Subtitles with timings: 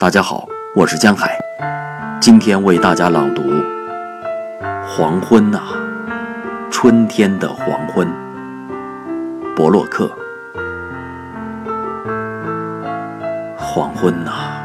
[0.00, 1.38] 大家好，我是江海，
[2.22, 3.42] 今天为大家朗读
[4.86, 5.74] 《黄昏啊，
[6.70, 8.08] 春天的黄昏》。
[9.54, 10.10] 伯洛克。
[13.58, 14.64] 黄昏啊，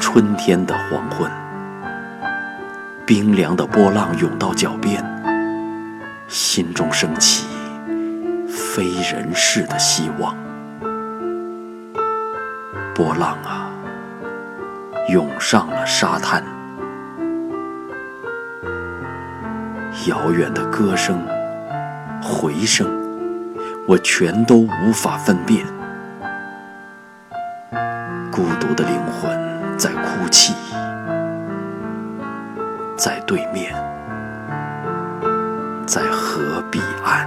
[0.00, 1.30] 春天的黄昏，
[3.06, 5.04] 冰凉的波浪涌到脚边，
[6.26, 7.46] 心中升起
[8.48, 10.34] 非人世的希望。
[12.92, 13.69] 波浪啊！
[15.08, 16.44] 涌上了沙滩，
[20.06, 21.20] 遥远的歌声、
[22.22, 22.86] 回声，
[23.88, 25.66] 我全都无法分辨。
[28.30, 30.54] 孤独的灵魂在哭泣，
[32.96, 33.74] 在对面，
[35.86, 37.26] 在河彼岸。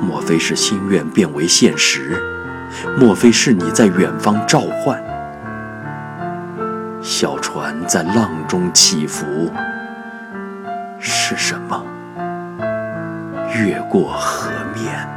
[0.00, 2.22] 莫非是心愿变为现实？
[2.98, 5.02] 莫非是你在远方召唤？
[7.02, 9.52] 小船在浪中起伏，
[10.98, 11.82] 是什么？
[13.54, 15.08] 越过河面，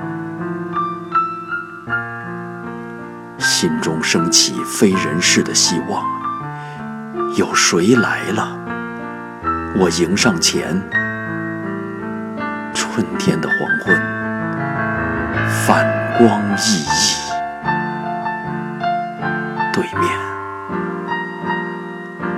[3.39, 6.05] 心中升起非人世的希望。
[7.35, 8.47] 有谁来了？
[9.75, 10.81] 我迎上前。
[12.73, 13.95] 春天的黄昏，
[15.65, 15.85] 反
[16.17, 17.08] 光熠熠。
[19.79, 20.11] 对面，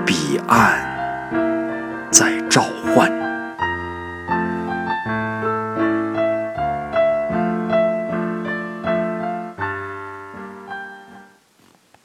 [0.06, 0.80] 彼岸
[2.12, 2.62] 在召
[2.94, 3.31] 唤。